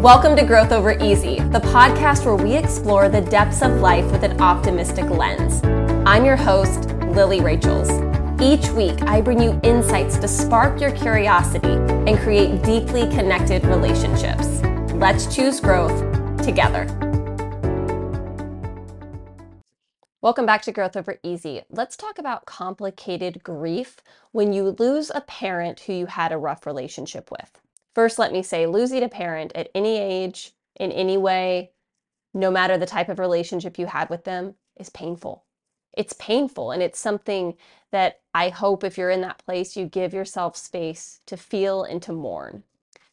Welcome 0.00 0.34
to 0.36 0.44
Growth 0.46 0.72
Over 0.72 0.92
Easy, 0.92 1.40
the 1.40 1.60
podcast 1.60 2.24
where 2.24 2.34
we 2.34 2.56
explore 2.56 3.10
the 3.10 3.20
depths 3.20 3.60
of 3.60 3.82
life 3.82 4.10
with 4.10 4.22
an 4.22 4.40
optimistic 4.40 5.04
lens. 5.10 5.60
I'm 6.08 6.24
your 6.24 6.36
host, 6.36 6.88
Lilly 7.08 7.42
Rachels. 7.42 7.90
Each 8.40 8.66
week, 8.70 9.02
I 9.02 9.20
bring 9.20 9.42
you 9.42 9.60
insights 9.62 10.16
to 10.16 10.26
spark 10.26 10.80
your 10.80 10.90
curiosity 10.92 11.74
and 12.08 12.18
create 12.20 12.62
deeply 12.62 13.10
connected 13.10 13.62
relationships. 13.66 14.62
Let's 14.94 15.36
choose 15.36 15.60
growth 15.60 15.92
together. 16.42 16.86
Welcome 20.22 20.46
back 20.46 20.62
to 20.62 20.72
Growth 20.72 20.96
Over 20.96 21.18
Easy. 21.22 21.60
Let's 21.68 21.98
talk 21.98 22.18
about 22.18 22.46
complicated 22.46 23.44
grief 23.44 24.00
when 24.32 24.54
you 24.54 24.74
lose 24.78 25.12
a 25.14 25.20
parent 25.20 25.80
who 25.80 25.92
you 25.92 26.06
had 26.06 26.32
a 26.32 26.38
rough 26.38 26.64
relationship 26.64 27.30
with. 27.30 27.60
First, 27.94 28.18
let 28.18 28.32
me 28.32 28.42
say 28.42 28.66
losing 28.66 29.02
a 29.02 29.08
parent 29.08 29.52
at 29.54 29.70
any 29.74 29.98
age, 29.98 30.52
in 30.78 30.92
any 30.92 31.16
way, 31.18 31.72
no 32.32 32.50
matter 32.50 32.78
the 32.78 32.86
type 32.86 33.08
of 33.08 33.18
relationship 33.18 33.78
you 33.78 33.86
had 33.86 34.08
with 34.08 34.24
them, 34.24 34.54
is 34.76 34.90
painful. 34.90 35.44
It's 35.92 36.12
painful, 36.14 36.70
and 36.70 36.82
it's 36.82 36.98
something 36.98 37.54
that 37.90 38.20
I 38.32 38.48
hope 38.48 38.84
if 38.84 38.96
you're 38.96 39.10
in 39.10 39.22
that 39.22 39.44
place, 39.44 39.76
you 39.76 39.86
give 39.86 40.14
yourself 40.14 40.56
space 40.56 41.20
to 41.26 41.36
feel 41.36 41.82
and 41.82 42.00
to 42.02 42.12
mourn. 42.12 42.62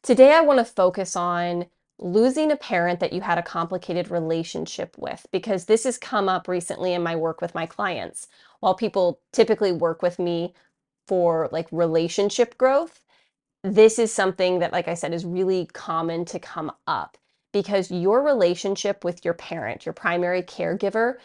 Today, 0.04 0.34
I 0.34 0.42
want 0.42 0.60
to 0.60 0.66
focus 0.66 1.16
on 1.16 1.66
losing 2.00 2.52
a 2.52 2.56
parent 2.56 3.00
that 3.00 3.14
you 3.14 3.22
had 3.22 3.40
a 3.40 3.44
complicated 3.44 4.12
relationship 4.12 4.96
with 4.98 5.26
because 5.32 5.66
this 5.66 5.84
has 5.84 5.98
come 5.98 6.30
up 6.30 6.48
recently 6.48 6.94
in 6.94 7.02
my 7.02 7.16
work 7.16 7.42
with 7.42 7.56
my 7.56 7.66
clients. 7.66 8.28
While 8.60 8.76
people 8.76 9.20
typically 9.32 9.72
work 9.72 10.04
with 10.04 10.20
me 10.20 10.54
for 11.08 11.50
like 11.52 11.68
relationship 11.72 12.56
growth, 12.58 13.02
this 13.64 14.00
is 14.00 14.14
something 14.14 14.60
that, 14.60 14.72
like 14.72 14.88
I 14.88 14.94
said, 14.94 15.14
is 15.14 15.26
really 15.26 15.68
common 15.74 16.26
to 16.26 16.40
come 16.40 16.72
up 16.86 17.18
because 17.52 17.92
your 17.92 18.22
relationship 18.22 19.04
with 19.04 19.26
your 19.26 19.34
parent, 19.34 19.86
your 19.86 19.94
primary 19.94 20.44
caregiver, 20.44 21.16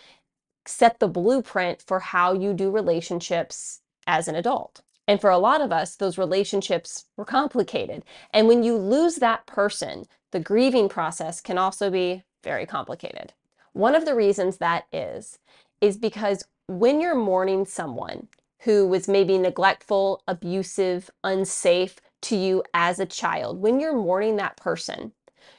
set 0.67 0.99
the 0.99 1.09
blueprint 1.09 1.83
for 1.83 2.01
how 2.01 2.33
you 2.33 2.55
do 2.55 2.71
relationships 2.71 3.81
as 4.07 4.29
an 4.29 4.35
adult. 4.35 4.83
And 5.09 5.21
for 5.21 5.31
a 5.31 5.39
lot 5.39 5.61
of 5.61 5.73
us, 5.73 5.97
those 5.97 6.17
relationships 6.17 7.07
were 7.17 7.25
complicated. 7.25 8.05
And 8.33 8.47
when 8.47 8.63
you 8.63 8.77
lose 8.77 9.17
that 9.17 9.47
person, 9.47 10.07
the 10.31 10.41
grieving 10.41 10.89
process 10.89 11.41
can 11.41 11.59
also 11.59 11.91
be 11.91 12.23
very 12.45 12.67
complicated. 12.67 13.33
One 13.73 13.95
of 13.95 14.05
the 14.05 14.15
reasons 14.15 14.59
that 14.59 14.87
is, 14.93 15.39
is 15.81 15.97
because 15.97 16.45
when 16.69 17.01
you're 17.01 17.17
mourning 17.17 17.67
someone 17.67 18.29
who 18.61 18.87
was 18.87 19.09
maybe 19.09 19.39
neglectful, 19.39 20.23
abusive, 20.29 21.11
unsafe 21.25 22.01
to 22.23 22.37
you 22.37 22.63
as 22.75 22.99
a 22.99 23.07
child, 23.07 23.61
when 23.61 23.81
you're 23.81 23.97
mourning 23.97 24.37
that 24.37 24.57
person, 24.57 25.13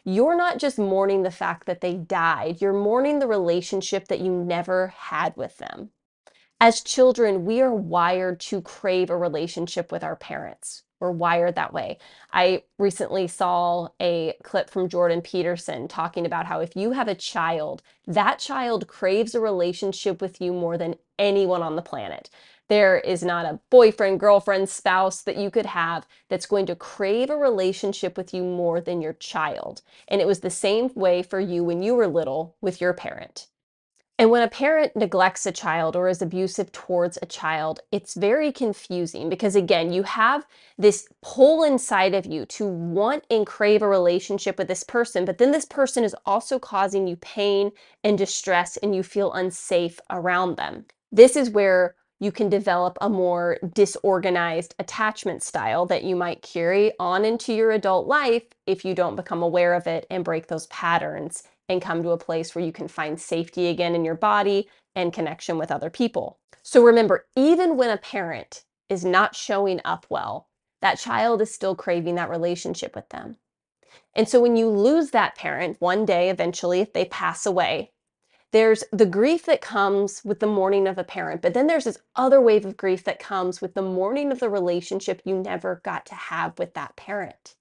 you're 0.04 0.36
not 0.36 0.60
just 0.60 0.78
mourning 0.78 1.24
the 1.24 1.32
fact 1.32 1.66
that 1.66 1.82
they 1.82 1.96
died, 1.96 2.62
you're 2.62 2.74
mourning 2.74 3.20
the 3.20 3.28
relationship 3.28 4.08
that 4.08 4.20
you 4.20 4.32
never 4.32 4.88
had 4.88 5.36
with 5.36 5.58
them. 5.58 5.90
As 6.60 6.82
children, 6.82 7.46
we 7.46 7.62
are 7.62 7.74
wired 7.74 8.40
to 8.42 8.62
crave 8.62 9.10
a 9.10 9.18
relationship 9.18 9.92
with 9.92 10.04
our 10.04 10.16
parents. 10.16 10.84
We're 11.00 11.12
wired 11.12 11.56
that 11.56 11.74
way. 11.74 11.98
I 12.32 12.64
recently 12.80 13.28
saw 13.28 13.90
a 14.02 14.36
clip 14.44 14.70
from 14.70 14.88
Jordan 14.88 15.22
Peterson 15.22 15.90
talking 15.90 16.26
about 16.26 16.46
how 16.46 16.62
if 16.62 16.78
you 16.78 16.92
have 16.92 17.10
a 17.10 17.16
child, 17.16 17.82
that 18.08 18.40
child 18.40 18.88
craves 18.88 19.36
a 19.36 19.42
relationship 19.42 20.22
with 20.22 20.40
you 20.40 20.54
more 20.54 20.78
than 20.78 20.96
anyone 21.20 21.62
on 21.62 21.76
the 21.76 21.82
planet. 21.82 22.30
There 22.70 22.98
is 23.00 23.24
not 23.24 23.46
a 23.46 23.60
boyfriend, 23.70 24.20
girlfriend, 24.20 24.70
spouse 24.70 25.22
that 25.22 25.38
you 25.38 25.52
could 25.52 25.66
have 25.66 26.08
that's 26.30 26.46
going 26.46 26.66
to 26.68 26.76
crave 26.76 27.30
a 27.30 27.38
relationship 27.38 28.18
with 28.18 28.34
you 28.34 28.44
more 28.44 28.80
than 28.80 29.02
your 29.02 29.14
child. 29.14 29.82
And 30.08 30.22
it 30.22 30.28
was 30.28 30.40
the 30.40 30.50
same 30.50 30.90
way 30.96 31.24
for 31.24 31.40
you 31.40 31.64
when 31.64 31.84
you 31.84 31.96
were 31.96 32.08
little 32.08 32.56
with 32.62 32.80
your 32.80 32.94
parent. 32.94 33.48
And 34.20 34.30
when 34.30 34.44
a 34.44 34.48
parent 34.48 34.96
neglects 34.96 35.46
a 35.48 35.52
child 35.52 35.96
or 35.96 36.08
is 36.08 36.22
abusive 36.22 36.72
towards 36.72 37.18
a 37.22 37.26
child, 37.26 37.80
it's 37.92 38.14
very 38.14 38.52
confusing 38.52 39.28
because, 39.28 39.56
again, 39.56 39.92
you 39.92 40.04
have 40.04 40.46
this 40.78 41.08
pull 41.22 41.64
inside 41.64 42.14
of 42.14 42.26
you 42.26 42.46
to 42.46 42.66
want 42.66 43.26
and 43.32 43.46
crave 43.46 43.82
a 43.82 43.88
relationship 43.88 44.60
with 44.60 44.68
this 44.68 44.84
person, 44.84 45.26
but 45.26 45.40
then 45.40 45.52
this 45.52 45.66
person 45.66 46.04
is 46.04 46.16
also 46.28 46.60
causing 46.60 47.08
you 47.08 47.16
pain 47.18 47.72
and 48.04 48.18
distress 48.18 48.78
and 48.78 48.96
you 48.96 49.02
feel 49.02 49.34
unsafe 49.34 50.00
around 50.12 50.58
them. 50.58 50.86
This 51.12 51.36
is 51.36 51.50
where 51.50 51.96
you 52.20 52.32
can 52.32 52.50
develop 52.50 52.98
a 53.02 53.10
more 53.10 53.58
disorganized 53.74 54.76
attachment 54.80 55.44
style 55.44 55.86
that 55.86 56.04
you 56.04 56.16
might 56.16 56.42
carry 56.42 56.94
on 57.00 57.26
into 57.26 57.54
your 57.54 57.72
adult 57.72 58.08
life 58.08 58.44
if 58.66 58.86
you 58.86 58.96
don't 58.96 59.16
become 59.16 59.44
aware 59.44 59.74
of 59.74 59.88
it 59.88 60.06
and 60.10 60.24
break 60.24 60.48
those 60.48 60.68
patterns 60.68 61.44
and 61.70 61.82
come 61.82 62.04
to 62.04 62.12
a 62.12 62.18
place 62.18 62.54
where 62.54 62.64
you 62.64 62.72
can 62.72 62.88
find 62.88 63.20
safety 63.20 63.68
again 63.68 63.96
in 63.96 64.06
your 64.06 64.16
body 64.16 64.70
and 64.96 65.14
connection 65.14 65.58
with 65.58 65.72
other 65.72 65.90
people. 65.90 66.40
So 66.62 66.84
remember, 66.84 67.26
even 67.36 67.78
when 67.78 67.90
a 67.90 67.98
parent 67.98 68.64
is 68.90 69.04
not 69.04 69.36
showing 69.36 69.82
up 69.84 70.06
well, 70.10 70.48
that 70.82 71.00
child 71.00 71.42
is 71.42 71.54
still 71.54 71.76
craving 71.76 72.16
that 72.16 72.30
relationship 72.30 72.96
with 72.96 73.10
them. 73.10 73.38
And 74.16 74.28
so 74.28 74.42
when 74.42 74.56
you 74.56 74.70
lose 74.70 75.12
that 75.12 75.36
parent 75.36 75.78
one 75.80 76.06
day, 76.06 76.30
eventually, 76.30 76.82
if 76.82 76.94
they 76.94 77.06
pass 77.06 77.46
away, 77.46 77.93
there's 78.54 78.84
the 78.92 79.08
grief 79.08 79.46
that 79.48 79.62
comes 79.62 80.24
with 80.24 80.40
the 80.40 80.48
mourning 80.48 80.88
of 80.88 81.00
a 81.00 81.04
parent, 81.04 81.42
but 81.42 81.56
then 81.56 81.66
there's 81.66 81.86
this 81.86 81.98
other 82.16 82.40
wave 82.40 82.66
of 82.66 82.78
grief 82.78 83.04
that 83.04 83.20
comes 83.20 83.62
with 83.62 83.74
the 83.74 83.82
mourning 83.82 84.32
of 84.32 84.40
the 84.40 84.50
relationship 84.50 85.24
you 85.26 85.36
never 85.36 85.82
got 85.84 86.06
to 86.06 86.16
have 86.16 86.58
with 86.60 86.76
that 86.76 86.96
parent. 86.96 87.56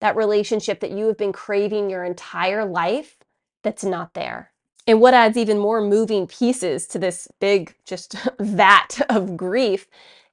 That 0.00 0.14
relationship 0.16 0.78
that 0.80 0.92
you 0.92 1.06
have 1.08 1.18
been 1.18 1.32
craving 1.32 1.90
your 1.90 2.04
entire 2.04 2.64
life 2.64 3.16
that's 3.64 3.82
not 3.82 4.14
there. 4.14 4.52
And 4.86 5.00
what 5.00 5.12
adds 5.12 5.36
even 5.36 5.58
more 5.58 5.80
moving 5.80 6.28
pieces 6.28 6.86
to 6.88 7.00
this 7.00 7.26
big, 7.40 7.74
just 7.84 8.16
vat 8.38 9.00
of 9.08 9.36
grief 9.36 9.88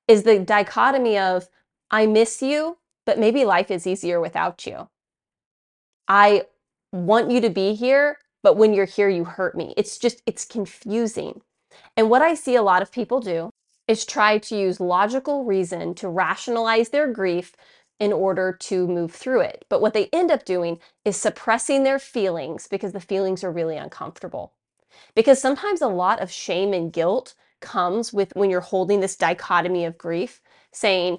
is 0.07 0.21
the 0.21 0.37
dichotomy 0.39 1.17
of, 1.17 1.49
I 1.89 2.05
miss 2.05 2.43
you, 2.43 2.77
but 3.07 3.17
maybe 3.17 3.43
life 3.43 3.71
is 3.71 3.87
easier 3.87 4.21
without 4.21 4.67
you. 4.67 4.87
I 6.07 6.43
want 6.91 7.31
you 7.31 7.41
to 7.41 7.49
be 7.49 7.73
here, 7.73 8.17
but 8.43 8.57
when 8.57 8.73
you're 8.73 8.85
here, 8.85 9.09
you 9.09 9.25
hurt 9.25 9.55
me. 9.55 9.73
It's 9.77 9.97
just, 9.97 10.21
it's 10.25 10.45
confusing. 10.45 11.41
And 11.97 12.09
what 12.09 12.21
I 12.21 12.33
see 12.35 12.55
a 12.55 12.63
lot 12.63 12.81
of 12.81 12.91
people 12.91 13.19
do 13.19 13.49
is 13.87 14.05
try 14.05 14.37
to 14.37 14.55
use 14.55 14.79
logical 14.79 15.45
reason 15.45 15.95
to 15.95 16.09
rationalize 16.09 16.89
their 16.89 17.11
grief 17.11 17.55
in 17.99 18.13
order 18.13 18.53
to 18.53 18.87
move 18.87 19.11
through 19.11 19.41
it. 19.41 19.65
But 19.69 19.81
what 19.81 19.93
they 19.93 20.09
end 20.13 20.31
up 20.31 20.45
doing 20.45 20.79
is 21.03 21.17
suppressing 21.17 21.83
their 21.83 21.99
feelings 21.99 22.67
because 22.67 22.93
the 22.93 22.99
feelings 23.01 23.43
are 23.43 23.51
really 23.51 23.77
uncomfortable. 23.77 24.53
Because 25.15 25.41
sometimes 25.41 25.81
a 25.81 25.87
lot 25.87 26.21
of 26.21 26.31
shame 26.31 26.73
and 26.73 26.93
guilt 26.93 27.35
comes 27.61 28.13
with 28.13 28.31
when 28.35 28.49
you're 28.49 28.61
holding 28.61 29.01
this 29.01 29.17
dichotomy 29.17 29.85
of 29.85 29.97
grief, 29.97 30.41
saying, 30.71 31.17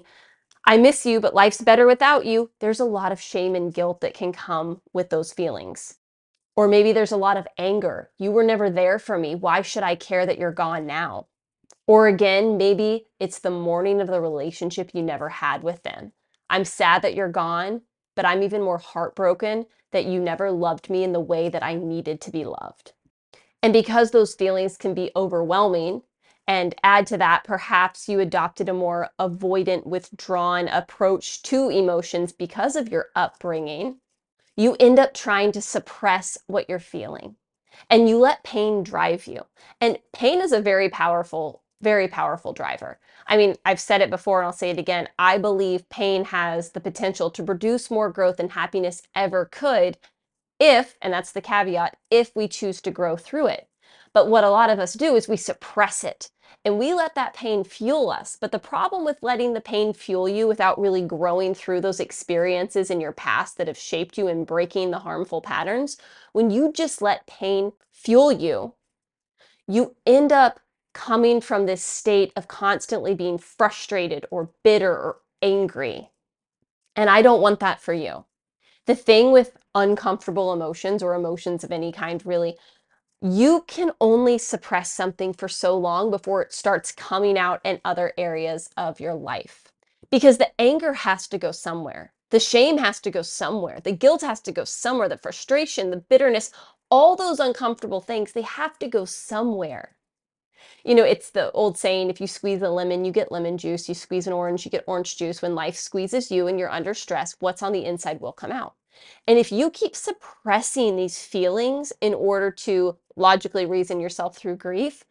I 0.65 0.77
miss 0.77 1.05
you, 1.05 1.19
but 1.19 1.35
life's 1.35 1.61
better 1.61 1.87
without 1.87 2.25
you. 2.25 2.51
There's 2.59 2.79
a 2.79 2.85
lot 2.85 3.11
of 3.11 3.21
shame 3.21 3.55
and 3.55 3.73
guilt 3.73 4.01
that 4.01 4.13
can 4.13 4.31
come 4.31 4.81
with 4.93 5.09
those 5.09 5.33
feelings. 5.33 5.95
Or 6.55 6.67
maybe 6.67 6.91
there's 6.91 7.11
a 7.11 7.17
lot 7.17 7.37
of 7.37 7.47
anger. 7.57 8.11
You 8.17 8.31
were 8.31 8.43
never 8.43 8.69
there 8.69 8.99
for 8.99 9.17
me. 9.17 9.35
Why 9.35 9.61
should 9.61 9.83
I 9.83 9.95
care 9.95 10.25
that 10.25 10.37
you're 10.37 10.51
gone 10.51 10.85
now? 10.85 11.27
Or 11.87 12.07
again, 12.07 12.57
maybe 12.57 13.07
it's 13.19 13.39
the 13.39 13.51
mourning 13.51 14.01
of 14.01 14.07
the 14.07 14.21
relationship 14.21 14.91
you 14.93 15.01
never 15.01 15.29
had 15.29 15.63
with 15.63 15.83
them. 15.83 16.13
I'm 16.49 16.65
sad 16.65 17.01
that 17.01 17.15
you're 17.15 17.29
gone, 17.29 17.81
but 18.15 18.25
I'm 18.25 18.43
even 18.43 18.61
more 18.61 18.77
heartbroken 18.77 19.65
that 19.91 20.05
you 20.05 20.19
never 20.19 20.51
loved 20.51 20.89
me 20.89 21.03
in 21.03 21.13
the 21.13 21.19
way 21.19 21.49
that 21.49 21.63
I 21.63 21.75
needed 21.75 22.21
to 22.21 22.31
be 22.31 22.45
loved. 22.45 22.93
And 23.63 23.73
because 23.73 24.11
those 24.11 24.35
feelings 24.35 24.77
can 24.77 24.93
be 24.93 25.11
overwhelming, 25.15 26.01
and 26.47 26.75
add 26.83 27.07
to 27.07 27.17
that, 27.17 27.43
perhaps 27.43 28.09
you 28.09 28.19
adopted 28.19 28.67
a 28.67 28.73
more 28.73 29.09
avoidant, 29.19 29.85
withdrawn 29.85 30.67
approach 30.67 31.43
to 31.43 31.69
emotions 31.69 32.33
because 32.33 32.75
of 32.75 32.89
your 32.89 33.07
upbringing, 33.15 33.97
you 34.57 34.75
end 34.79 34.99
up 34.99 35.13
trying 35.13 35.51
to 35.53 35.61
suppress 35.61 36.37
what 36.47 36.69
you're 36.69 36.79
feeling 36.79 37.35
and 37.89 38.07
you 38.09 38.17
let 38.17 38.43
pain 38.43 38.83
drive 38.83 39.27
you. 39.27 39.45
And 39.79 39.97
pain 40.13 40.41
is 40.41 40.51
a 40.51 40.61
very 40.61 40.89
powerful 40.89 41.63
very 41.81 42.07
powerful 42.07 42.53
driver. 42.53 42.99
I 43.27 43.37
mean, 43.37 43.55
I've 43.65 43.79
said 43.79 44.01
it 44.01 44.09
before 44.09 44.39
and 44.39 44.45
I'll 44.45 44.53
say 44.53 44.69
it 44.69 44.77
again. 44.77 45.09
I 45.17 45.37
believe 45.37 45.89
pain 45.89 46.25
has 46.25 46.71
the 46.71 46.79
potential 46.79 47.31
to 47.31 47.43
produce 47.43 47.91
more 47.91 48.11
growth 48.11 48.39
and 48.39 48.51
happiness 48.51 49.01
ever 49.15 49.45
could 49.45 49.97
if, 50.59 50.95
and 51.01 51.11
that's 51.11 51.31
the 51.31 51.41
caveat, 51.41 51.97
if 52.11 52.35
we 52.35 52.47
choose 52.47 52.81
to 52.81 52.91
grow 52.91 53.17
through 53.17 53.47
it. 53.47 53.67
But 54.13 54.27
what 54.27 54.43
a 54.43 54.49
lot 54.49 54.69
of 54.69 54.79
us 54.79 54.93
do 54.93 55.15
is 55.15 55.27
we 55.27 55.37
suppress 55.37 56.03
it 56.03 56.29
and 56.63 56.77
we 56.77 56.93
let 56.93 57.15
that 57.15 57.33
pain 57.33 57.63
fuel 57.63 58.11
us. 58.11 58.37
But 58.39 58.51
the 58.51 58.59
problem 58.59 59.03
with 59.03 59.23
letting 59.23 59.53
the 59.53 59.61
pain 59.61 59.93
fuel 59.93 60.29
you 60.29 60.47
without 60.47 60.79
really 60.79 61.01
growing 61.01 61.55
through 61.55 61.81
those 61.81 61.99
experiences 61.99 62.91
in 62.91 63.01
your 63.01 63.11
past 63.11 63.57
that 63.57 63.67
have 63.67 63.77
shaped 63.77 64.17
you 64.17 64.27
and 64.27 64.45
breaking 64.45 64.91
the 64.91 64.99
harmful 64.99 65.41
patterns, 65.41 65.97
when 66.33 66.51
you 66.51 66.71
just 66.71 67.01
let 67.01 67.25
pain 67.25 67.71
fuel 67.91 68.31
you, 68.31 68.73
you 69.67 69.95
end 70.05 70.31
up 70.31 70.59
coming 70.93 71.41
from 71.41 71.65
this 71.65 71.83
state 71.83 72.31
of 72.35 72.47
constantly 72.47 73.15
being 73.15 73.37
frustrated 73.37 74.25
or 74.29 74.51
bitter 74.63 74.91
or 74.91 75.17
angry. 75.41 76.09
And 76.95 77.09
I 77.09 77.21
don't 77.21 77.41
want 77.41 77.59
that 77.61 77.81
for 77.81 77.93
you. 77.93 78.25
The 78.85 78.95
thing 78.95 79.31
with 79.31 79.57
uncomfortable 79.73 80.51
emotions 80.51 81.01
or 81.01 81.15
emotions 81.15 81.63
of 81.63 81.71
any 81.71 81.91
kind, 81.91 82.23
really, 82.25 82.57
you 83.21 83.63
can 83.67 83.91
only 84.01 84.37
suppress 84.39 84.91
something 84.91 85.31
for 85.31 85.47
so 85.47 85.77
long 85.77 86.09
before 86.09 86.41
it 86.41 86.51
starts 86.51 86.91
coming 86.91 87.37
out 87.37 87.61
in 87.63 87.79
other 87.85 88.13
areas 88.17 88.69
of 88.77 88.99
your 88.99 89.13
life. 89.13 89.71
Because 90.09 90.39
the 90.39 90.49
anger 90.59 90.93
has 90.93 91.27
to 91.27 91.37
go 91.37 91.51
somewhere. 91.51 92.13
The 92.31 92.39
shame 92.39 92.79
has 92.79 92.99
to 93.01 93.11
go 93.11 93.21
somewhere. 93.21 93.79
The 93.79 93.91
guilt 93.91 94.21
has 94.21 94.39
to 94.41 94.51
go 94.51 94.63
somewhere. 94.63 95.07
The 95.07 95.17
frustration, 95.17 95.91
the 95.91 95.97
bitterness, 95.97 96.51
all 96.89 97.15
those 97.15 97.39
uncomfortable 97.39 98.01
things, 98.01 98.31
they 98.31 98.41
have 98.41 98.79
to 98.79 98.87
go 98.87 99.05
somewhere. 99.05 99.95
You 100.83 100.95
know, 100.95 101.03
it's 101.03 101.29
the 101.29 101.51
old 101.51 101.77
saying 101.77 102.09
if 102.09 102.19
you 102.19 102.27
squeeze 102.27 102.61
a 102.61 102.69
lemon, 102.69 103.05
you 103.05 103.11
get 103.11 103.31
lemon 103.31 103.57
juice. 103.57 103.87
You 103.87 103.95
squeeze 103.95 104.25
an 104.25 104.33
orange, 104.33 104.65
you 104.65 104.71
get 104.71 104.83
orange 104.87 105.17
juice. 105.17 105.41
When 105.41 105.53
life 105.53 105.75
squeezes 105.75 106.31
you 106.31 106.47
and 106.47 106.57
you're 106.57 106.71
under 106.71 106.93
stress, 106.95 107.35
what's 107.39 107.61
on 107.61 107.71
the 107.71 107.85
inside 107.85 108.19
will 108.19 108.33
come 108.33 108.51
out. 108.51 108.73
And 109.27 109.37
if 109.37 109.51
you 109.51 109.69
keep 109.69 109.95
suppressing 109.95 110.95
these 110.95 111.23
feelings 111.23 111.93
in 112.01 112.13
order 112.13 112.51
to 112.51 112.97
logically 113.15 113.65
reason 113.65 113.99
yourself 113.99 114.37
through 114.37 114.57
grief, 114.57 115.05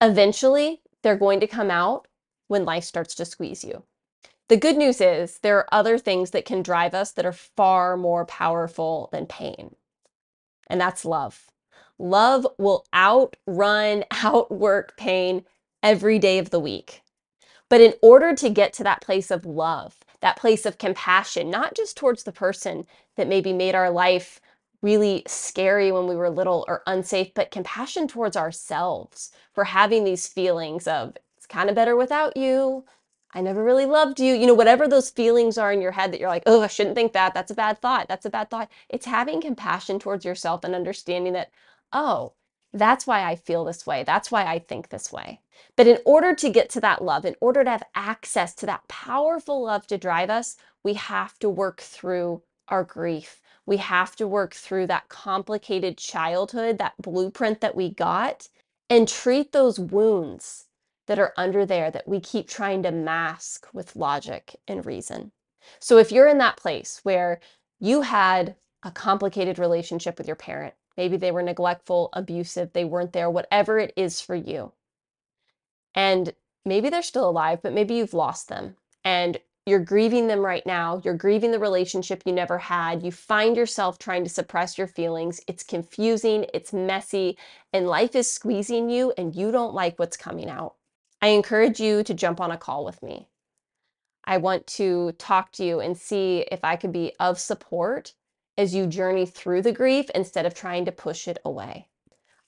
eventually 0.00 0.82
they're 1.02 1.16
going 1.16 1.40
to 1.40 1.46
come 1.46 1.70
out 1.70 2.08
when 2.48 2.64
life 2.64 2.84
starts 2.84 3.14
to 3.16 3.24
squeeze 3.24 3.64
you. 3.64 3.84
The 4.48 4.56
good 4.56 4.76
news 4.76 5.00
is 5.00 5.38
there 5.38 5.58
are 5.58 5.68
other 5.72 5.98
things 5.98 6.30
that 6.32 6.44
can 6.44 6.62
drive 6.62 6.94
us 6.94 7.12
that 7.12 7.24
are 7.24 7.32
far 7.32 7.96
more 7.96 8.26
powerful 8.26 9.08
than 9.12 9.26
pain, 9.26 9.76
and 10.68 10.80
that's 10.80 11.04
love. 11.04 11.46
Love 11.98 12.46
will 12.58 12.84
outrun, 12.94 14.04
outwork 14.10 14.96
pain 14.96 15.44
every 15.82 16.18
day 16.18 16.38
of 16.38 16.50
the 16.50 16.60
week. 16.60 17.02
But 17.68 17.80
in 17.80 17.94
order 18.02 18.34
to 18.34 18.50
get 18.50 18.74
to 18.74 18.84
that 18.84 19.00
place 19.00 19.30
of 19.30 19.46
love, 19.46 20.01
that 20.22 20.36
place 20.38 20.64
of 20.64 20.78
compassion, 20.78 21.50
not 21.50 21.74
just 21.74 21.96
towards 21.96 22.22
the 22.22 22.32
person 22.32 22.86
that 23.16 23.28
maybe 23.28 23.52
made 23.52 23.74
our 23.74 23.90
life 23.90 24.40
really 24.80 25.22
scary 25.26 25.92
when 25.92 26.06
we 26.06 26.16
were 26.16 26.30
little 26.30 26.64
or 26.66 26.82
unsafe, 26.86 27.34
but 27.34 27.50
compassion 27.50 28.08
towards 28.08 28.36
ourselves 28.36 29.30
for 29.52 29.64
having 29.64 30.04
these 30.04 30.26
feelings 30.26 30.86
of 30.88 31.16
it's 31.36 31.46
kind 31.46 31.68
of 31.68 31.76
better 31.76 31.96
without 31.96 32.36
you. 32.36 32.84
I 33.34 33.40
never 33.40 33.64
really 33.64 33.86
loved 33.86 34.20
you. 34.20 34.34
You 34.34 34.46
know, 34.46 34.54
whatever 34.54 34.86
those 34.86 35.10
feelings 35.10 35.56
are 35.58 35.72
in 35.72 35.80
your 35.80 35.92
head 35.92 36.12
that 36.12 36.20
you're 36.20 36.28
like, 36.28 36.42
oh, 36.46 36.62
I 36.62 36.66
shouldn't 36.66 36.94
think 36.94 37.12
that. 37.14 37.34
That's 37.34 37.50
a 37.50 37.54
bad 37.54 37.80
thought. 37.80 38.08
That's 38.08 38.26
a 38.26 38.30
bad 38.30 38.50
thought. 38.50 38.70
It's 38.88 39.06
having 39.06 39.40
compassion 39.40 39.98
towards 39.98 40.24
yourself 40.24 40.64
and 40.64 40.74
understanding 40.74 41.32
that, 41.32 41.50
oh, 41.92 42.34
that's 42.72 43.06
why 43.06 43.24
I 43.24 43.36
feel 43.36 43.64
this 43.64 43.86
way. 43.86 44.02
That's 44.04 44.30
why 44.30 44.44
I 44.44 44.58
think 44.58 44.88
this 44.88 45.12
way. 45.12 45.40
But 45.76 45.86
in 45.86 45.98
order 46.04 46.34
to 46.34 46.50
get 46.50 46.70
to 46.70 46.80
that 46.80 47.04
love, 47.04 47.24
in 47.24 47.36
order 47.40 47.64
to 47.64 47.70
have 47.70 47.82
access 47.94 48.54
to 48.56 48.66
that 48.66 48.88
powerful 48.88 49.62
love 49.62 49.86
to 49.88 49.98
drive 49.98 50.30
us, 50.30 50.56
we 50.82 50.94
have 50.94 51.38
to 51.40 51.48
work 51.50 51.80
through 51.80 52.42
our 52.68 52.84
grief. 52.84 53.40
We 53.66 53.76
have 53.76 54.16
to 54.16 54.26
work 54.26 54.54
through 54.54 54.86
that 54.88 55.08
complicated 55.08 55.98
childhood, 55.98 56.78
that 56.78 56.94
blueprint 57.00 57.60
that 57.60 57.76
we 57.76 57.90
got, 57.90 58.48
and 58.88 59.06
treat 59.06 59.52
those 59.52 59.78
wounds 59.78 60.66
that 61.06 61.18
are 61.18 61.34
under 61.36 61.66
there 61.66 61.90
that 61.90 62.08
we 62.08 62.20
keep 62.20 62.48
trying 62.48 62.82
to 62.82 62.90
mask 62.90 63.66
with 63.72 63.96
logic 63.96 64.56
and 64.66 64.86
reason. 64.86 65.32
So 65.78 65.98
if 65.98 66.10
you're 66.10 66.28
in 66.28 66.38
that 66.38 66.56
place 66.56 67.00
where 67.02 67.40
you 67.78 68.02
had 68.02 68.56
a 68.82 68.90
complicated 68.90 69.58
relationship 69.58 70.18
with 70.18 70.26
your 70.26 70.36
parent, 70.36 70.74
maybe 70.96 71.16
they 71.16 71.30
were 71.30 71.42
neglectful, 71.42 72.10
abusive, 72.12 72.72
they 72.72 72.84
weren't 72.84 73.12
there, 73.12 73.30
whatever 73.30 73.78
it 73.78 73.92
is 73.96 74.20
for 74.20 74.34
you, 74.34 74.72
and 75.94 76.34
maybe 76.64 76.90
they're 76.90 77.02
still 77.02 77.28
alive, 77.28 77.60
but 77.62 77.72
maybe 77.72 77.94
you've 77.94 78.14
lost 78.14 78.48
them 78.48 78.76
and 79.04 79.38
you're 79.66 79.78
grieving 79.78 80.26
them 80.26 80.40
right 80.40 80.66
now. 80.66 81.00
You're 81.04 81.14
grieving 81.14 81.52
the 81.52 81.58
relationship 81.58 82.22
you 82.26 82.32
never 82.32 82.58
had. 82.58 83.02
You 83.04 83.12
find 83.12 83.56
yourself 83.56 83.98
trying 83.98 84.24
to 84.24 84.30
suppress 84.30 84.76
your 84.76 84.88
feelings. 84.88 85.40
It's 85.46 85.62
confusing, 85.62 86.46
it's 86.52 86.72
messy, 86.72 87.38
and 87.72 87.86
life 87.86 88.16
is 88.16 88.30
squeezing 88.30 88.90
you, 88.90 89.12
and 89.16 89.36
you 89.36 89.52
don't 89.52 89.74
like 89.74 89.98
what's 89.98 90.16
coming 90.16 90.50
out. 90.50 90.74
I 91.20 91.28
encourage 91.28 91.78
you 91.78 92.02
to 92.02 92.14
jump 92.14 92.40
on 92.40 92.50
a 92.50 92.58
call 92.58 92.84
with 92.84 93.00
me. 93.02 93.28
I 94.24 94.38
want 94.38 94.66
to 94.68 95.12
talk 95.12 95.52
to 95.52 95.64
you 95.64 95.78
and 95.78 95.96
see 95.96 96.44
if 96.50 96.64
I 96.64 96.74
could 96.74 96.92
be 96.92 97.12
of 97.20 97.38
support 97.38 98.14
as 98.56 98.74
you 98.74 98.86
journey 98.86 99.26
through 99.26 99.62
the 99.62 99.72
grief 99.72 100.10
instead 100.14 100.46
of 100.46 100.54
trying 100.54 100.84
to 100.84 100.92
push 100.92 101.26
it 101.26 101.38
away. 101.44 101.88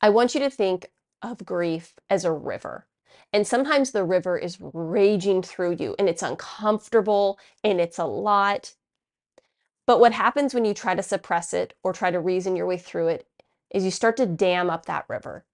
I 0.01 0.11
want 0.11 0.35
you 0.35 0.41
to 0.41 0.51
think 0.51 0.91
of 1.23 1.45
grief 1.47 1.95
as 2.11 2.25
a 2.25 2.33
river. 2.33 2.87
And 3.33 3.47
sometimes 3.47 3.91
the 3.91 4.05
river 4.05 4.39
is 4.39 4.59
raging 4.61 5.43
through 5.43 5.77
you 5.77 5.97
and 5.99 6.09
it's 6.09 6.23
uncomfortable 6.23 7.39
and 7.63 7.81
it's 7.81 7.99
a 7.99 8.05
lot. 8.05 8.75
But 9.87 10.01
what 10.01 10.13
happens 10.13 10.55
when 10.55 10.65
you 10.65 10.75
try 10.75 10.95
to 10.95 11.03
suppress 11.03 11.53
it 11.53 11.75
or 11.83 11.93
try 11.93 12.11
to 12.11 12.21
reason 12.21 12.57
your 12.57 12.67
way 12.67 12.79
through 12.79 13.09
it 13.09 13.27
is 13.71 13.85
you 13.85 13.91
start 13.91 14.17
to 14.19 14.27
dam 14.27 14.71
up 14.71 14.87
that 14.87 15.05
river. 15.09 15.45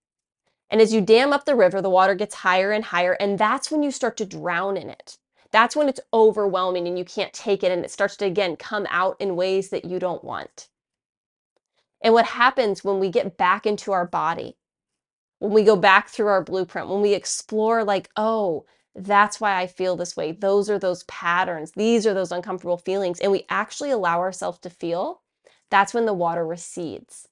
And 0.69 0.81
as 0.81 0.93
you 0.93 1.01
dam 1.01 1.33
up 1.33 1.47
the 1.47 1.57
river, 1.57 1.83
the 1.83 1.91
water 1.91 2.15
gets 2.15 2.37
higher 2.37 2.71
and 2.71 2.85
higher, 2.85 3.15
and 3.15 3.39
that's 3.39 3.71
when 3.71 3.83
you 3.83 3.91
start 3.91 4.17
to 4.19 4.27
drown 4.27 4.77
in 4.77 4.89
it. 4.89 5.19
That's 5.53 5.75
when 5.75 5.89
it's 5.89 6.01
overwhelming 6.13 6.87
and 6.87 6.99
you 6.99 7.05
can't 7.05 7.33
take 7.33 7.63
it, 7.63 7.73
and 7.73 7.85
it 7.85 7.91
starts 7.91 8.17
to 8.19 8.27
again 8.27 8.57
come 8.57 8.87
out 8.91 9.17
in 9.21 9.37
ways 9.37 9.71
that 9.71 9.85
you 9.85 9.99
don't 9.99 10.25
want. 10.25 10.69
And 12.03 12.15
what 12.15 12.27
happens 12.27 12.83
when 12.83 12.99
we 12.99 13.11
get 13.11 13.37
back 13.37 13.67
into 13.67 13.93
our 13.93 14.07
body, 14.07 14.57
when 15.39 15.53
we 15.53 15.65
go 15.65 15.77
back 15.77 16.09
through 16.09 16.29
our 16.29 16.43
blueprint, 16.43 16.89
when 16.89 17.03
we 17.03 17.15
explore, 17.15 17.85
like, 17.85 18.09
oh, 18.17 18.65
that's 18.95 19.41
why 19.41 19.61
I 19.61 19.67
feel 19.67 19.97
this 19.97 20.17
way. 20.17 20.33
Those 20.33 20.69
are 20.71 20.79
those 20.79 21.05
patterns. 21.05 21.73
These 21.73 22.07
are 22.07 22.15
those 22.15 22.33
uncomfortable 22.33 22.79
feelings. 22.79 23.21
And 23.21 23.31
we 23.31 23.47
actually 23.49 23.91
allow 23.91 24.19
ourselves 24.19 24.59
to 24.61 24.71
feel, 24.71 25.23
that's 25.71 25.95
when 25.95 26.07
the 26.07 26.15
water 26.15 26.47
recedes. 26.47 27.29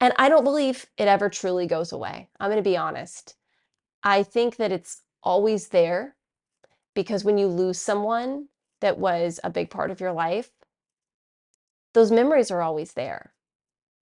And 0.00 0.12
I 0.16 0.28
don't 0.28 0.44
believe 0.44 0.86
it 0.96 1.08
ever 1.08 1.28
truly 1.28 1.66
goes 1.66 1.92
away. 1.92 2.28
I'm 2.40 2.50
going 2.50 2.62
to 2.62 2.68
be 2.68 2.76
honest. 2.76 3.36
I 4.02 4.22
think 4.22 4.56
that 4.56 4.72
it's 4.72 5.02
always 5.22 5.68
there 5.68 6.16
because 6.94 7.24
when 7.24 7.38
you 7.38 7.46
lose 7.46 7.78
someone 7.80 8.48
that 8.80 8.98
was 8.98 9.40
a 9.44 9.50
big 9.50 9.70
part 9.70 9.90
of 9.90 10.00
your 10.00 10.12
life, 10.12 10.50
those 11.94 12.10
memories 12.10 12.50
are 12.50 12.62
always 12.62 12.92
there. 12.94 13.32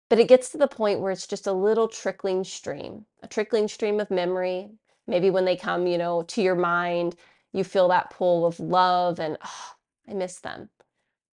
But 0.09 0.19
it 0.19 0.27
gets 0.27 0.49
to 0.49 0.57
the 0.57 0.67
point 0.67 0.99
where 0.99 1.11
it's 1.11 1.27
just 1.27 1.47
a 1.47 1.53
little 1.53 1.87
trickling 1.87 2.43
stream, 2.43 3.05
a 3.23 3.27
trickling 3.27 3.67
stream 3.67 3.99
of 3.99 4.11
memory. 4.11 4.69
Maybe 5.07 5.29
when 5.29 5.45
they 5.45 5.55
come, 5.55 5.87
you 5.87 5.97
know, 5.97 6.23
to 6.23 6.41
your 6.41 6.55
mind, 6.55 7.15
you 7.53 7.63
feel 7.63 7.87
that 7.89 8.11
pull 8.11 8.45
of 8.45 8.59
love 8.59 9.19
and, 9.19 9.37
oh, 9.43 9.71
I 10.07 10.13
miss 10.13 10.39
them. 10.39 10.69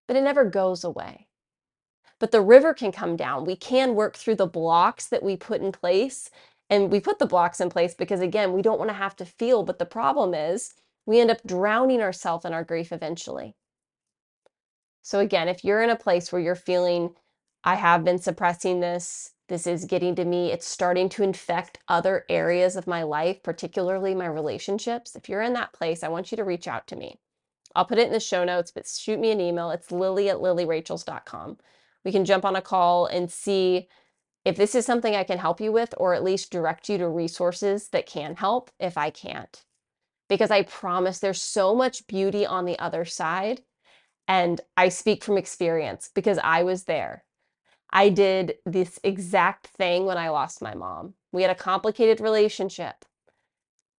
But 0.06 0.16
it 0.16 0.22
never 0.22 0.44
goes 0.44 0.84
away 0.84 1.28
but 2.18 2.32
the 2.32 2.40
river 2.40 2.74
can 2.74 2.92
come 2.92 3.16
down. 3.16 3.44
We 3.44 3.56
can 3.56 3.94
work 3.94 4.16
through 4.16 4.36
the 4.36 4.46
blocks 4.46 5.06
that 5.06 5.22
we 5.22 5.36
put 5.36 5.60
in 5.60 5.72
place. 5.72 6.30
And 6.70 6.90
we 6.90 7.00
put 7.00 7.18
the 7.18 7.26
blocks 7.26 7.60
in 7.60 7.70
place 7.70 7.94
because, 7.94 8.20
again, 8.20 8.52
we 8.52 8.62
don't 8.62 8.78
want 8.78 8.90
to 8.90 8.96
have 8.96 9.16
to 9.16 9.24
feel. 9.24 9.62
But 9.62 9.78
the 9.78 9.86
problem 9.86 10.34
is 10.34 10.74
we 11.08 11.20
end 11.20 11.30
up 11.30 11.38
drowning 11.46 12.00
ourselves 12.00 12.44
in 12.44 12.52
our 12.52 12.62
grief 12.62 12.92
eventually. 12.92 13.56
So, 15.02 15.18
again, 15.18 15.48
if 15.48 15.64
you're 15.64 15.82
in 15.82 15.90
a 15.90 15.96
place 15.96 16.30
where 16.30 16.40
you're 16.40 16.54
feeling, 16.54 17.14
I 17.64 17.74
have 17.74 18.04
been 18.04 18.18
suppressing 18.18 18.80
this, 18.80 19.32
this 19.48 19.66
is 19.66 19.86
getting 19.86 20.14
to 20.16 20.24
me, 20.24 20.52
it's 20.52 20.66
starting 20.66 21.08
to 21.10 21.22
infect 21.22 21.78
other 21.88 22.24
areas 22.28 22.76
of 22.76 22.86
my 22.86 23.02
life, 23.02 23.42
particularly 23.42 24.14
my 24.14 24.26
relationships. 24.26 25.16
If 25.16 25.28
you're 25.28 25.42
in 25.42 25.54
that 25.54 25.72
place, 25.72 26.02
I 26.04 26.08
want 26.08 26.30
you 26.30 26.36
to 26.36 26.44
reach 26.44 26.68
out 26.68 26.86
to 26.88 26.96
me. 26.96 27.18
I'll 27.74 27.86
put 27.86 27.98
it 27.98 28.06
in 28.06 28.12
the 28.12 28.20
show 28.20 28.44
notes, 28.44 28.70
but 28.70 28.86
shoot 28.86 29.18
me 29.18 29.30
an 29.30 29.40
email. 29.40 29.70
It's 29.70 29.90
lilly 29.90 30.28
at 30.28 30.36
lillyrachels.com 30.36 31.58
we 32.04 32.12
can 32.12 32.24
jump 32.24 32.44
on 32.44 32.56
a 32.56 32.62
call 32.62 33.06
and 33.06 33.30
see 33.30 33.88
if 34.44 34.56
this 34.56 34.74
is 34.74 34.86
something 34.86 35.14
I 35.14 35.24
can 35.24 35.38
help 35.38 35.60
you 35.60 35.72
with, 35.72 35.94
or 35.98 36.14
at 36.14 36.24
least 36.24 36.50
direct 36.50 36.88
you 36.88 36.98
to 36.98 37.08
resources 37.08 37.88
that 37.88 38.06
can 38.06 38.36
help 38.36 38.70
if 38.78 38.96
I 38.96 39.10
can't. 39.10 39.64
Because 40.28 40.50
I 40.50 40.62
promise 40.62 41.18
there's 41.18 41.42
so 41.42 41.74
much 41.74 42.06
beauty 42.06 42.44
on 42.44 42.64
the 42.64 42.78
other 42.78 43.04
side. 43.04 43.62
And 44.26 44.60
I 44.76 44.90
speak 44.90 45.24
from 45.24 45.38
experience 45.38 46.10
because 46.14 46.38
I 46.44 46.62
was 46.62 46.84
there. 46.84 47.24
I 47.90 48.10
did 48.10 48.56
this 48.66 49.00
exact 49.02 49.68
thing 49.68 50.04
when 50.04 50.18
I 50.18 50.28
lost 50.28 50.60
my 50.60 50.74
mom. 50.74 51.14
We 51.32 51.42
had 51.42 51.50
a 51.50 51.54
complicated 51.54 52.20
relationship. 52.20 53.04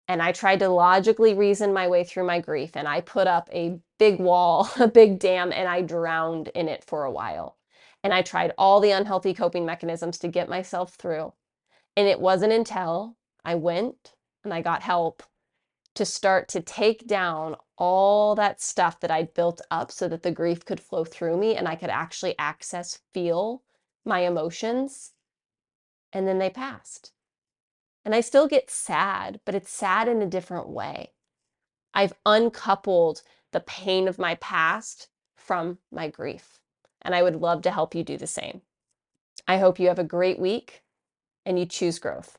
And 0.07 0.21
I 0.21 0.31
tried 0.31 0.59
to 0.59 0.69
logically 0.69 1.33
reason 1.33 1.73
my 1.73 1.87
way 1.87 2.03
through 2.03 2.25
my 2.25 2.39
grief. 2.39 2.71
And 2.75 2.87
I 2.87 3.01
put 3.01 3.27
up 3.27 3.49
a 3.51 3.79
big 3.97 4.19
wall, 4.19 4.69
a 4.79 4.87
big 4.87 5.19
dam, 5.19 5.51
and 5.51 5.67
I 5.67 5.81
drowned 5.81 6.49
in 6.49 6.67
it 6.67 6.83
for 6.83 7.03
a 7.03 7.11
while. 7.11 7.57
And 8.03 8.13
I 8.13 8.21
tried 8.21 8.53
all 8.57 8.79
the 8.79 8.91
unhealthy 8.91 9.33
coping 9.33 9.65
mechanisms 9.65 10.17
to 10.19 10.27
get 10.27 10.49
myself 10.49 10.95
through. 10.95 11.33
And 11.97 12.07
it 12.07 12.19
wasn't 12.19 12.53
until 12.53 13.17
I 13.43 13.55
went 13.55 14.13
and 14.43 14.53
I 14.53 14.61
got 14.61 14.83
help 14.83 15.23
to 15.99 16.05
start 16.05 16.47
to 16.47 16.61
take 16.61 17.05
down 17.07 17.57
all 17.77 18.33
that 18.33 18.61
stuff 18.61 19.01
that 19.01 19.11
I'd 19.11 19.33
built 19.33 19.59
up 19.69 19.91
so 19.91 20.07
that 20.07 20.23
the 20.23 20.31
grief 20.31 20.63
could 20.63 20.79
flow 20.79 21.03
through 21.03 21.35
me 21.35 21.57
and 21.57 21.67
I 21.67 21.75
could 21.75 21.89
actually 21.89 22.39
access, 22.39 22.99
feel 23.11 23.63
my 24.05 24.21
emotions. 24.21 25.11
And 26.13 26.25
then 26.25 26.39
they 26.39 26.49
passed. 26.49 27.11
And 28.05 28.15
I 28.15 28.21
still 28.21 28.47
get 28.47 28.71
sad, 28.71 29.41
but 29.43 29.55
it's 29.55 29.69
sad 29.69 30.07
in 30.07 30.21
a 30.21 30.25
different 30.25 30.69
way. 30.69 31.11
I've 31.93 32.13
uncoupled 32.25 33.21
the 33.51 33.59
pain 33.59 34.07
of 34.07 34.17
my 34.17 34.35
past 34.35 35.09
from 35.35 35.79
my 35.91 36.07
grief. 36.07 36.61
and 37.01 37.13
I 37.13 37.23
would 37.23 37.35
love 37.35 37.61
to 37.63 37.71
help 37.71 37.93
you 37.93 38.05
do 38.05 38.15
the 38.15 38.25
same. 38.25 38.61
I 39.49 39.57
hope 39.57 39.79
you 39.79 39.89
have 39.89 39.99
a 39.99 40.03
great 40.05 40.39
week 40.39 40.81
and 41.45 41.59
you 41.59 41.65
choose 41.65 41.99
growth. 41.99 42.38